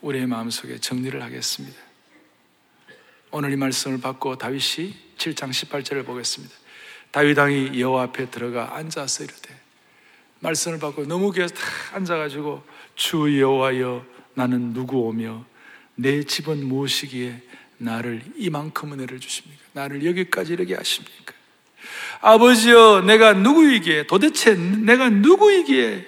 [0.00, 1.78] 우리의 마음속에 정리를 하겠습니다.
[3.30, 6.54] 오늘 이 말씀을 받고 다윗이 7장 18절을 보겠습니다.
[7.12, 9.60] 다윗 왕이 여호와 앞에 들어가 앉아서 이르되
[10.40, 11.62] 말씀을 받고 너무 귀에서 다
[11.92, 12.64] 앉아가지고
[12.96, 14.04] 주 여호와여
[14.34, 15.44] 나는 누구 오며
[15.94, 17.42] 내 집은 무엇이기에
[17.82, 19.62] 나를 이만큼 은혜를 주십니까?
[19.72, 21.34] 나를 여기까지 이르게 하십니까?
[22.20, 26.06] 아버지여 내가 누구이기에 도대체 내가 누구이기에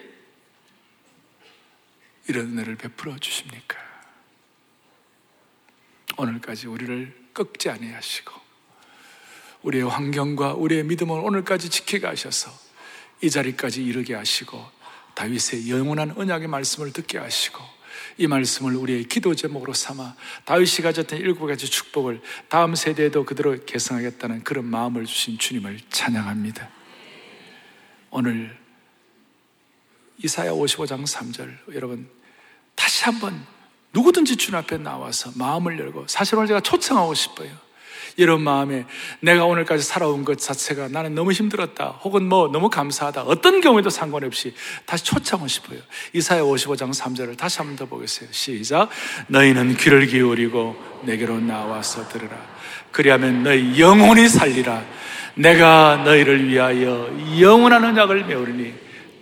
[2.28, 3.76] 이런 은혜를 베풀어 주십니까?
[6.16, 8.32] 오늘까지 우리를 꺾지 아니하시고
[9.62, 12.52] 우리의 환경과 우리의 믿음을 오늘까지 지키게 하셔서
[13.20, 14.64] 이 자리까지 이르게 하시고
[15.14, 17.73] 다윗의 영원한 언약의 말씀을 듣게 하시고
[18.18, 20.14] 이 말씀을 우리의 기도 제목으로 삼아
[20.44, 26.68] 다윗이 가졌던 일곱 가지 축복을 다음 세대에도 그대로 계승하겠다는 그런 마음을 주신 주님을 찬양합니다.
[28.10, 28.56] 오늘
[30.22, 32.08] 이사야 55장 3절 여러분
[32.74, 33.44] 다시 한번
[33.92, 37.50] 누구든지 주님 앞에 나와서 마음을 열고 사실 오늘 제가 초청하고 싶어요.
[38.16, 38.86] 이런 마음에
[39.20, 41.98] 내가 오늘까지 살아온 것 자체가 나는 너무 힘들었다.
[42.04, 43.22] 혹은 뭐 너무 감사하다.
[43.22, 44.54] 어떤 경우에도 상관없이
[44.86, 45.80] 다시 초청하고 싶어요.
[46.12, 48.28] 이사야 55장 3절을 다시 한번 더 보겠어요.
[48.30, 48.88] 시작.
[49.28, 52.36] 너희는 귀를 기울이고 내게로 나와서 들으라.
[52.92, 54.84] 그리하면 너희 영혼이 살리라.
[55.34, 57.10] 내가 너희를 위하여
[57.40, 58.74] 영원한 언약을 메우리니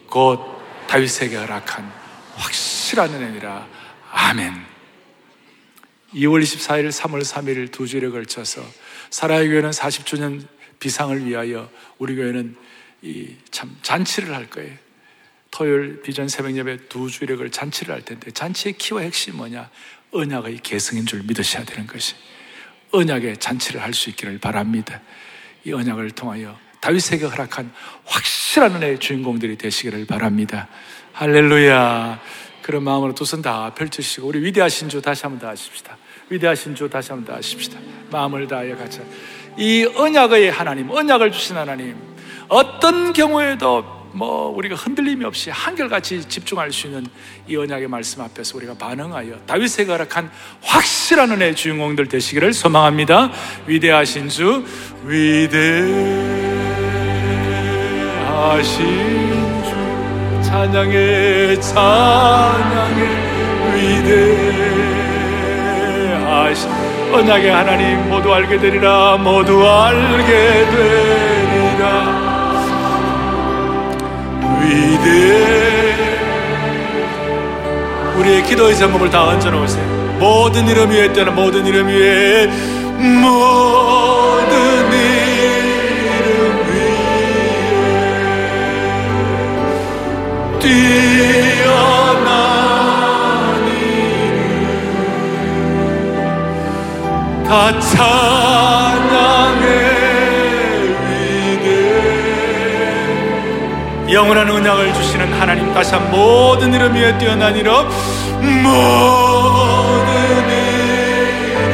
[0.09, 0.41] 곧
[0.89, 1.91] 다윗에게 허락한
[2.37, 3.67] 확실한 은혜니라.
[4.13, 4.73] 아멘.
[6.15, 8.63] 2월 24일, 3월 3일 두 주일에 걸쳐서
[9.13, 10.43] 사라의 교회는 40주년
[10.81, 12.57] 비상을 위하여 우리 교회는
[13.03, 14.75] 이 참 잔치를 할 거예요.
[15.51, 19.69] 토요일 비전 새벽 예배 두 주일에 걸 잔치를 할 텐데 잔치의 키와 핵심이 뭐냐?
[20.13, 22.15] 언약의 계승인 줄 믿으셔야 되는 것이
[22.93, 25.01] 언약의 잔치를 할 수 있기를 바랍니다.
[25.65, 27.73] 이 언약을 통하여 다윗에게 허락한
[28.07, 30.69] 확실한 은혜의 주인공들이 되시기를 바랍니다.
[31.13, 32.21] 할렐루야.
[32.63, 35.99] 그런 마음으로 두 손 다 펼치시고 우리 위대하신 주 다시 한번 더 하십시다.
[36.29, 37.79] 위대하신 주 다시 한번 더 하십시다.
[38.11, 39.01] 마음을 다하여 같이.
[39.57, 41.97] 이 언약의 하나님, 언약을 주신 하나님,
[42.49, 47.07] 어떤 경우에도 뭐 우리가 흔들림이 없이 한결같이 집중할 수 있는
[47.49, 50.31] 이 언약의 말씀 앞에서 우리가 반응하여 다윗에게 허락한
[50.63, 53.33] 확실한 은혜의 주인공들 되시기를 소망합니다.
[53.67, 54.65] 위대하신 주,
[55.05, 55.63] 위대하신
[59.65, 63.07] 주, 찬양의 찬양의
[63.75, 64.92] 위대
[66.33, 66.71] 하신
[67.13, 72.23] 언약의 하나님 모두 알게 되리라 모두 알게 되리라.
[74.61, 75.95] 위대
[78.17, 79.85] 우리의 기도의 제목을 다 얹어놓으세요.
[80.19, 82.47] 모든 이름 위에 뛰는 모든 이름 위에
[83.21, 84.53] 모든
[84.93, 85.03] 이름
[86.69, 87.03] 위에
[90.61, 91.92] 뛰어
[97.53, 98.09] 다 찬양의
[101.05, 101.69] 위대
[104.11, 107.75] 영원한 은약을 주시는 하나님 다시 한 모든 이름 위에 뛰어난 이름
[108.41, 108.73] 모든
[110.49, 111.69] 이름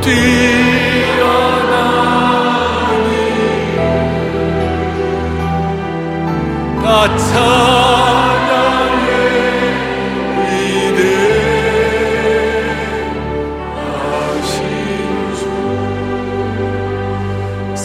[0.00, 0.14] 위에
[1.12, 1.20] 이름.
[6.82, 7.16] 다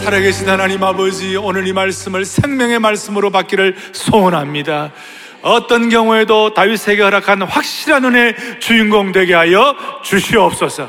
[0.06, 4.92] 살아계신 하나님 아버지 오늘 이 말씀을 생명의 말씀으로 받기를 소원합니다
[5.42, 10.88] 어떤 경우에도 다윗에게 허락한 확실한 은혜 주인공 되게 하여 주시옵소서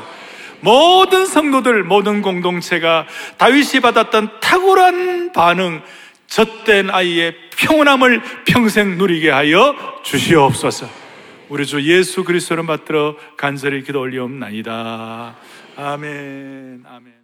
[0.59, 3.07] 모든 성도들 모든 공동체가
[3.39, 5.81] 다윗이 받았던 탁월한 반응
[6.27, 10.87] 젖된 아이의 평온함을 평생 누리게 하여 주시옵소서.
[11.49, 15.35] 우리 주 예수 그리스도를 받들어 간절히 기도 올리옵나이다.
[15.77, 16.83] 아멘.
[16.85, 17.16] 아멘.